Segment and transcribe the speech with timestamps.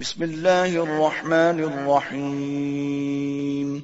[0.00, 3.78] بسم اللہ الرحمن الرحیم۔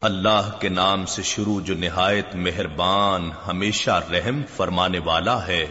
[0.00, 5.66] اللہ کے نام سے شروع جو نہایت مہربان ہمیشہ رحم فرمانے والا ہے۔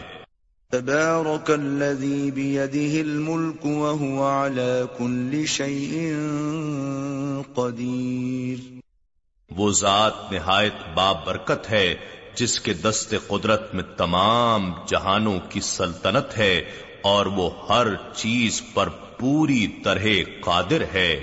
[0.70, 6.14] تبارک الذی بیده الملک وهو على كل شيء
[7.54, 8.72] قدیر۔
[9.50, 11.94] وہ ذات نہایت بابرکت ہے
[12.34, 18.88] جس کے دست قدرت میں تمام جہانوں کی سلطنت ہے اور وہ ہر چیز پر
[18.88, 20.06] پوری طرح
[20.40, 21.20] قادر ہے۔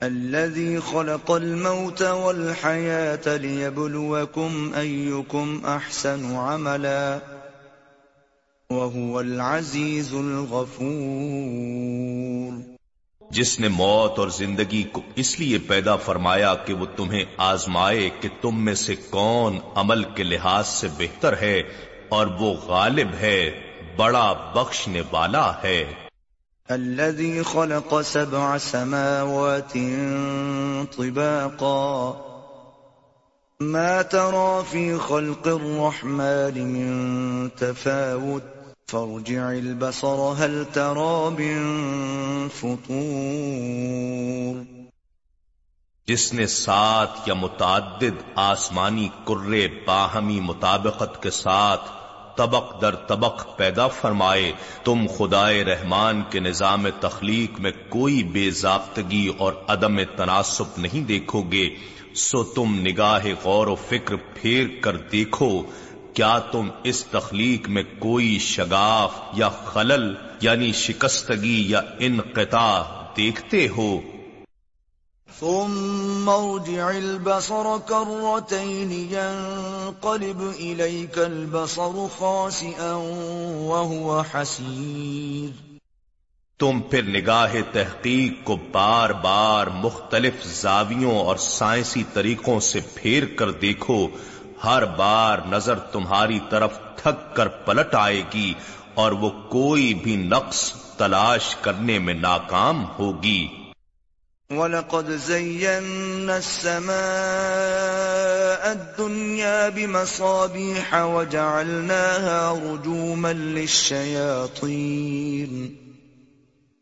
[0.00, 7.18] الذي خلق الموت والحياة ليبلوكم أيكم أحسن عملا
[8.70, 12.60] وهو العزيز الغفور۔
[13.30, 18.28] جس نے موت اور زندگی کو اس لیے پیدا فرمایا کہ وہ تمہیں آزمائے کہ
[18.40, 21.62] تم میں سے کون عمل کے لحاظ سے بہتر ہے
[22.08, 25.94] اور وہ غالب ہے۔ بڑا بخشنے والا ہے۔
[26.68, 29.76] الذي خلق سبع سماوات
[30.96, 32.12] طباقا
[33.60, 38.44] ما ترى في خلق الرحمن من تفاوت.
[38.90, 41.68] فارجع البصر هل ترى من
[42.54, 44.82] فطور؟
[46.06, 52.01] جس نے سات یا متعدد آسمانی کرے باہمی مطابقت کے ساتھ
[52.36, 54.52] طبق در طبق پیدا فرمائے،
[54.84, 61.42] تم خدائے رحمان کے نظام تخلیق میں کوئی بے ضابطگی اور عدم تناسب نہیں دیکھو
[61.42, 61.68] گے،
[62.14, 65.62] سو تم نگاہ غور و فکر پھیر کر دیکھو،
[66.12, 72.82] کیا تم اس تخلیق میں کوئی شگاف یا خلل یعنی شکستگی یا انقطاع
[73.16, 74.00] دیکھتے ہو؟
[75.40, 82.94] ثم ارجع البصر كرتين ينقلب إليك البصر خاسئا
[83.66, 85.72] وهو حسير.
[86.58, 93.50] تم پھر نگاہ تحقیق کو بار بار مختلف زاویوں اور سائنسی طریقوں سے پھیر کر
[93.50, 94.06] دیکھو،
[94.64, 98.54] ہر بار نظر تمہاری طرف تھک کر پلٹ آئے گی
[98.94, 103.61] اور وہ کوئی بھی نقص تلاش کرنے میں ناکام ہوگی۔
[104.52, 106.92] وَلَقَدْ زَيَّنَّا السَّمَاءَ
[108.72, 114.68] الدُّنْيَا بِمَصَابِيحَ وَجَعَلْنَاهَا رُجُومًا لِلشَّيَاطِينِ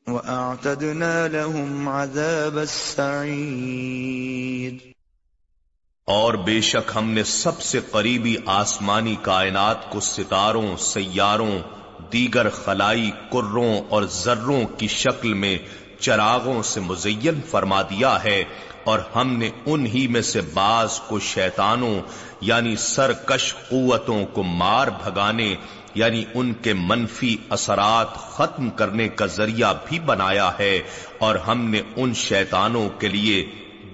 [0.09, 4.79] وَأَعْتَدْنَا لَهُمْ عَذَابَ السَّعِيرِ
[6.05, 11.59] اور بے شک ہم نے سب سے قریبی آسمانی کائنات کو ستاروں، سیاروں،
[12.13, 15.59] دیگر خلائی کروں اور ذروں کی شکل میں
[16.01, 18.45] چراغوں سے مزین فرما دیا ہے
[18.85, 22.01] اور ہم نے انہی میں سے بعض کو شیطانوں
[22.41, 25.55] یعنی سرکش قوتوں کو مار بھگانے
[25.95, 30.81] یعنی ان کے منفی اثرات ختم کرنے کا ذریعہ بھی بنایا ہے
[31.19, 33.45] اور ہم نے ان شیطانوں کے لیے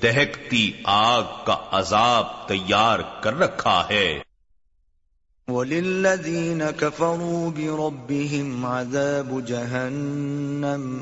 [0.02, 4.18] دہکتی آگ کا عذاب تیار کر رکھا ہے۔
[5.48, 11.00] وَلِلَّذِينَ كَفَرُوا بِرَبِّهِمْ عَذَابُ جَهَنَّمْ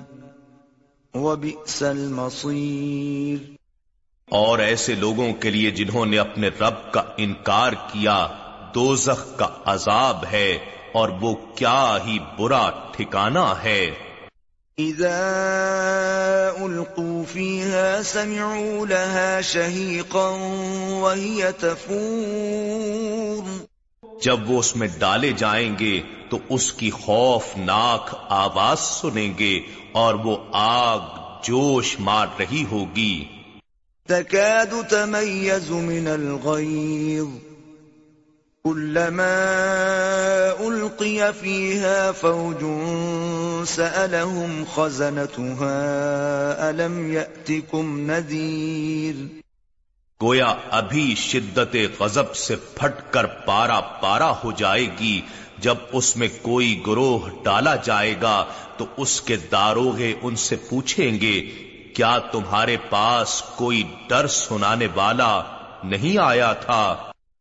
[1.15, 3.51] وبئس المصیر
[4.31, 8.27] اور ایسے لوگوں کے لیے جنہوں نے اپنے رب کا انکار کیا
[8.75, 10.59] دوزخ کا عذاب ہے
[10.93, 13.91] اور وہ کیا ہی برا ٹھکانہ ہے۔
[14.79, 20.37] اذا القوا فيها سمعوا لها شهيقا
[20.89, 23.65] وهي تفور۔
[24.23, 26.01] جب وہ اس میں ڈالے جائیں گے
[26.35, 29.61] تو اس کی خوف ناک آواز سنیں گے
[29.93, 30.99] اور وہ آگ
[31.43, 33.25] جوش مار رہی ہوگی۔
[34.09, 37.27] تكاد تميز من الغيظ
[38.65, 39.35] كلما
[40.61, 42.65] ألقي فيها فوج
[43.67, 45.77] سألهم خزنتها
[46.71, 49.25] ألم يأتكم نذير
[50.23, 55.21] گویا ابھی شدت غضب سے پھٹ کر پارا پارا ہو جائے گی۔
[55.59, 58.45] جب اس میں کوئی گروہ ڈالا جائے گا
[58.77, 61.41] تو اس کے داروغے ان سے پوچھیں گے،
[61.95, 65.43] کیا تمہارے پاس کوئی ڈر سنانے والا
[65.85, 66.97] نہیں آیا تھا؟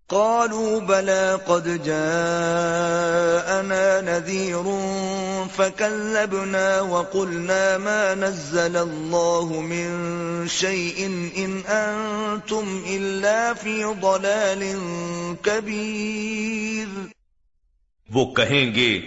[0.09, 3.05] قالوا بلى قد جاءنا
[4.01, 4.63] نذير
[5.55, 11.05] فكذبنا وقلنا ما نزل الله من شيء
[11.38, 14.77] إن أنتم إلا في ضلال
[15.43, 17.12] كبير.
[18.13, 19.01] وہ کہیں گے،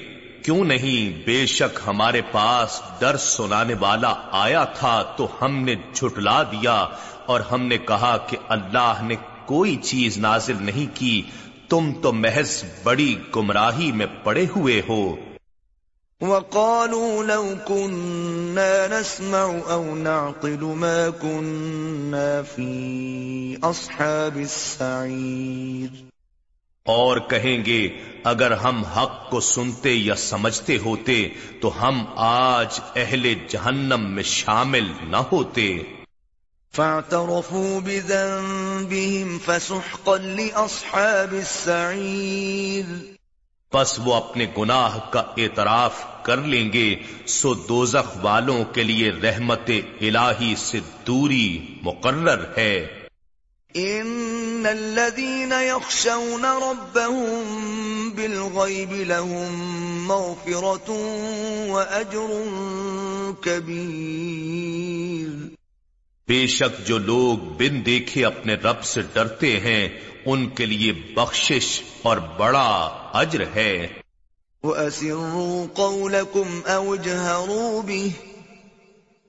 [0.44, 6.42] کیوں نہیں بے شک ہمارے پاس ڈر سنانے والا آیا تھا تو ہم نے جھٹلا
[6.42, 6.86] دیا
[7.26, 9.14] اور ہم نے کہا کہ اللہ نے
[9.46, 11.22] کوئی چیز نازل نہیں کی،
[11.68, 15.16] تم تو محض بڑی گمراہی میں پڑے ہوئے ہو۔
[16.20, 22.80] وقالوا لو كنا نسمع أو نعقل ما كنا في
[23.62, 26.05] أصحاب السعير۔
[26.86, 27.88] اور کہیں گے
[28.24, 31.28] اگر ہم حق کو سنتے یا سمجھتے ہوتے
[31.60, 35.78] تو ہم آج اہل جہنم میں شامل نہ ہوتے۔
[36.72, 41.34] فاعترفوا بذنبهم فسحقا لأصحاب
[43.70, 46.96] پس وہ اپنے گناہ کا اعتراف کر لیں گے
[47.26, 53.05] سو دوزخ والوں کے لیے رحمت الہی سے دوری مقرر ہے۔
[53.78, 60.94] ان الذين يخشون ربهم بالغيب لهم مغفرة
[61.68, 62.42] واجر
[63.40, 65.56] كبير۔
[66.28, 69.88] بے شک جو لوگ بن دیکھے اپنے رب سے ڈرتے ہیں
[70.26, 73.88] ان کے لیے بخشش اور بڑا اجر ہے۔
[74.62, 78.35] وَأَسِرُّوا قَوْلَكُمْ أَوْ جَهَرُوا بِهِ۔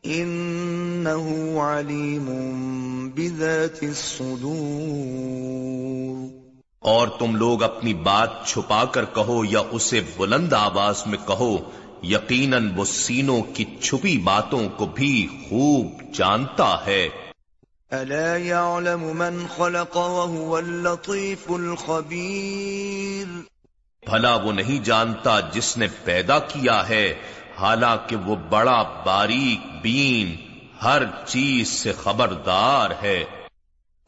[0.05, 6.39] إِنَّهُ عَلِيمٌ بِذَاتِ الصُّدُورِ.
[6.79, 11.57] اور تم لوگ اپنی بات چھپا کر کہو یا اسے بلند آواز میں کہو
[12.03, 17.09] یقیناً وہ سینوں کی چھپی باتوں کو بھی خوب جانتا ہے۔
[17.91, 23.41] ألا يعلم من خلق وهو اللطيف الخبير؟
[24.09, 27.13] بھلا وہ نہیں جانتا جس نے پیدا کیا ہے۔
[27.59, 30.35] حالانکہ وہ بڑا باریک بین
[30.83, 33.23] ہر چیز سے خبردار ہے۔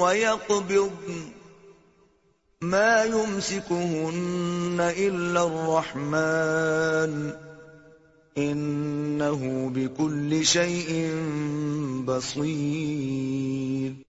[0.00, 1.28] ويقبضن
[2.62, 7.47] ما يمسكهن إلا الرحمن
[8.38, 11.08] إنه بكل شيء
[12.04, 14.02] بصير.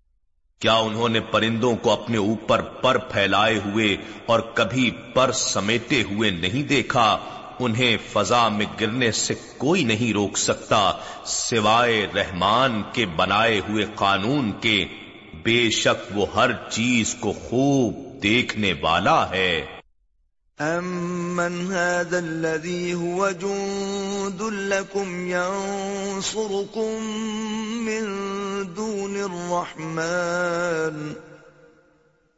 [0.59, 6.29] کیا انہوں نے پرندوں کو اپنے اوپر پر پھیلائے ہوئے اور کبھی پر سمیٹے ہوئے
[6.29, 7.17] نہیں دیکھا؟
[7.59, 10.91] انہیں فضا میں گرنے سے کوئی نہیں روک سکتا،
[11.25, 14.85] سوائے رحمان کے بنائے ہوئے قانون کے۔
[15.43, 17.93] بے شک وہ ہر چیز کو خوب
[18.23, 19.78] دیکھنے والا ہے۔
[20.61, 27.03] امن هذا الذي هو جند لكم ينصركم
[27.85, 28.03] من
[28.73, 31.13] دون الرحمن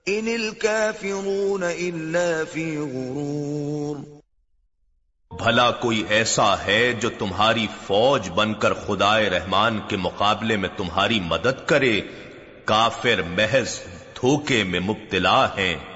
[0.07, 3.95] ان الكافرون الا في غرور
[5.31, 11.19] بھلا کوئی ایسا ہے جو تمہاری فوج بن کر خدائے رحمان کے مقابلے میں تمہاری
[11.19, 12.01] مدد کرے؟
[12.65, 13.79] کافر محض
[14.15, 15.90] دھوکے میں مبتلا ہیں۔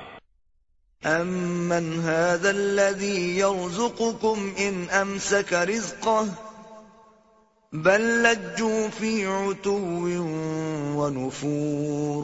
[1.05, 6.27] امن هذا الذي يرزقكم ان امسك رزقه
[7.73, 9.77] بل لجوا في عتو
[10.97, 12.23] ونفور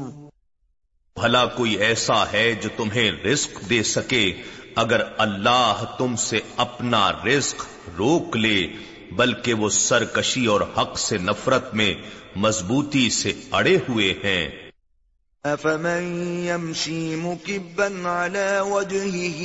[1.15, 4.41] بھلا کوئی ایسا ہے جو تمہیں رزق دے سکے،
[4.75, 7.65] اگر اللہ تم سے اپنا رزق
[7.97, 8.67] روک لے،
[9.11, 11.93] بلکہ وہ سرکشی اور حق سے نفرت میں
[12.35, 14.70] مضبوطی سے اڑے ہوئے ہیں۔
[15.45, 19.39] أفمن يمشي مكبا على وجهه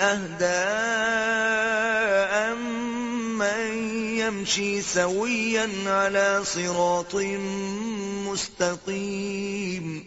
[0.00, 0.54] أهداء
[3.34, 7.14] من يمشي سويا على صراط
[8.26, 10.00] مستقيم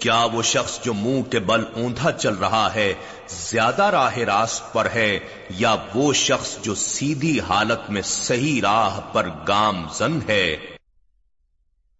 [0.00, 2.94] کیا وہ شخص جو منہ کے بل اوندا چل رہا ہے،
[3.28, 5.18] زیادہ راہ راست پر ہے،
[5.50, 10.56] یا وہ شخص جو سیدھی حالت میں صحیح راہ پر گام زن ہے؟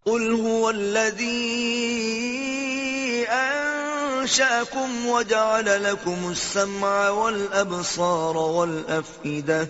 [0.05, 1.27] قل هو الذي
[3.29, 9.67] أنشأكم وجعل لكم السمع والأبصار والأفئدة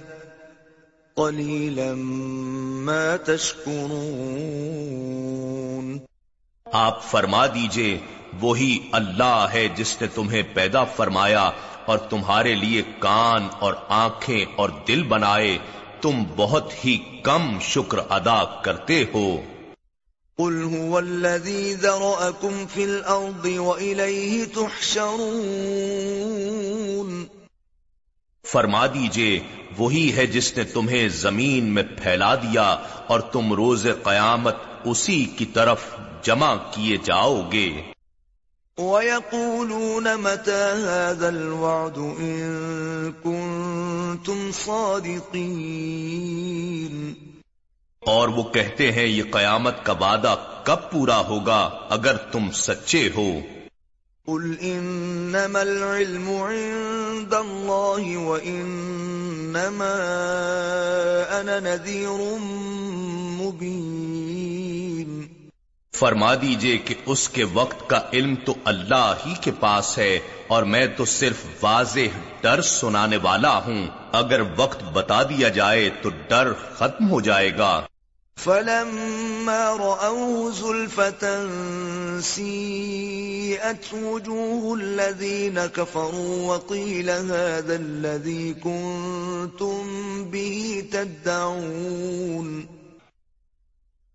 [1.15, 1.93] قليلا
[2.85, 5.97] ما تشكرون
[6.65, 7.99] آپ فرما دیجیے،
[8.41, 11.51] وہی اللہ ہے جس نے تمہیں پیدا فرمایا
[11.85, 15.57] اور تمہارے لیے کان اور آنکھیں اور دل بنائے،
[16.01, 19.41] تم بہت ہی کم شکر ادا کرتے ہو۔
[20.37, 27.23] قل هو الذي ذرأكم في الأرض وإليه تحشرون۔
[28.45, 29.39] فرما دیجیے
[29.77, 35.45] وہی ہے جس نے تمہیں زمین میں پھیلا دیا اور تم روز قیامت اسی کی
[35.45, 35.79] طرف
[36.23, 37.81] جمع کیے جاؤ گے۔
[38.77, 42.57] وَيَقُولُونَ مَتَى هَذَا الْوَعْدُ إِن
[43.23, 47.32] كُنتُمْ صَادِقِينَ۔
[48.05, 53.39] اور وہ کہتے ہیں یہ قیامت کا وعدہ کب پورا ہوگا اگر تم سچے ہو؟
[54.25, 59.85] قل انما العلم عند الله وانما
[61.39, 62.37] انا نذير
[63.41, 65.21] مبين۔
[65.95, 70.63] فرما دیجیے کہ اس کے وقت کا علم تو اللہ ہی کے پاس ہے اور
[70.63, 76.53] میں تو صرف واضح ڈر سنانے والا ہوں۔ اگر وقت بتا دیا جائے تو ڈر
[76.53, 77.81] ختم ہو جائے گا۔
[78.37, 81.49] فلما رأوه زلفة
[82.19, 89.83] سيئت وجوه الذين كفروا وقيل هذا الذي كنتم
[90.25, 92.67] به تدعون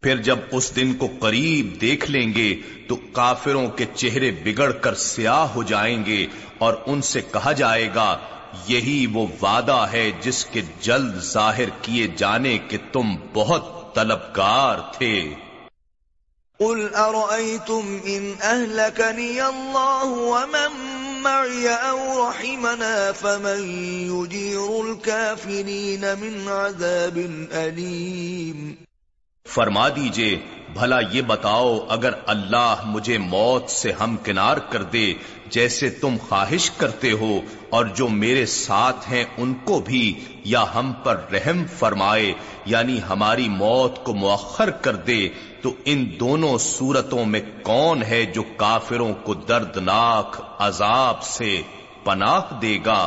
[0.03, 2.55] پھر جب اس دن کو قریب دیکھ لیں گے
[2.89, 6.27] تو کافروں کے چہرے بگڑ کر سیاہ ہو جائیں گے
[6.59, 8.19] اور ان سے کہا جائے گا،
[8.69, 15.35] یہی وہ وعدہ ہے جس کے جلد ظاہر کیے جانے کے تم بہت طلبگار تھے۔
[16.59, 20.73] قل ارأيتم ان اهلكني الله ومن
[21.23, 23.61] معي او رحمنا فمن
[24.11, 27.19] يجير الكافرين من عذاب
[27.53, 28.88] اليم
[29.47, 30.37] فرما دیجیے،
[30.75, 35.07] بھلا یہ بتاؤ، اگر اللہ مجھے موت سے ہم کنار کر دے،
[35.51, 37.41] جیسے تم خواہش کرتے ہو،
[37.71, 40.03] اور جو میرے ساتھ ہیں ان کو بھی
[40.45, 42.33] یا ہم پر رحم فرمائے
[42.67, 45.21] یعنی ہماری موت کو مؤخر کر دے،
[45.63, 51.51] تو ان دونوں صورتوں میں کون ہے جو کافروں کو دردناک عذاب سے
[52.05, 53.03] پناہ دے گا؟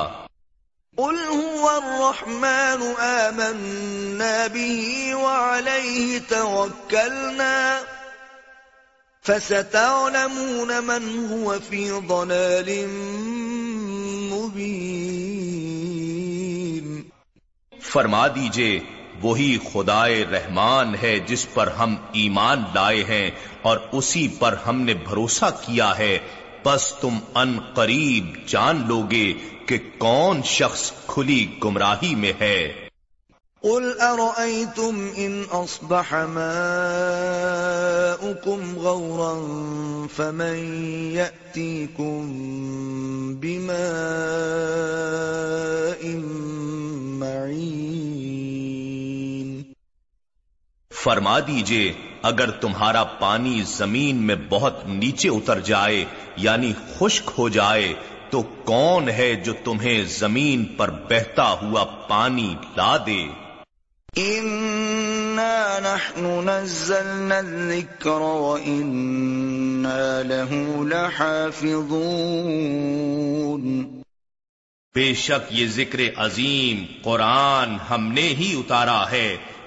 [1.01, 7.79] قل هو الرحمن آمنا به وعليه توكلنا
[9.25, 12.69] فستعلمون من هو في ضلال
[14.33, 14.81] مبين
[17.81, 18.79] فرما دیجیے،
[19.21, 23.31] وہی خدائے رحمان ہے جس پر ہم ایمان لائے ہیں
[23.61, 26.19] اور اسی پر ہم نے بھروسہ کیا ہے۔
[26.65, 29.33] بس تم ان قریب جان لوگے
[29.65, 32.73] کہ کون شخص کھلی گمراہی میں ہے۔
[33.61, 42.31] قل ارأيتم ان اصبح ماؤكم غورا فمن يأتيكم
[43.35, 46.07] بماء
[47.19, 48.10] معين
[51.03, 56.05] فرما دیجیے اگر تمہارا پانی زمین میں بہت نیچے اتر جائے
[56.35, 57.93] یعنی خشک ہو جائے
[58.29, 63.27] تو کون ہے جو تمہیں زمین پر بہتا ہوا پانی لا دے؟
[64.17, 73.87] إنا نحن نزلنا الذكر وإنا له لحافظون۔
[74.95, 79.37] بے شک یہ ذکر عظیم قرآن ہم نے ہی اتارا ہے۔